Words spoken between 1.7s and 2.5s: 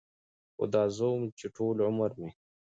عمر مې